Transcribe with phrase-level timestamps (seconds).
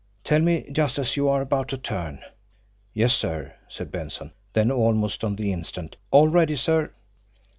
[0.23, 2.23] Tell me just as you are about to turn."
[2.91, 6.91] "Yes, sir," said Benson; then, almost on the instant, "All ready, sir!"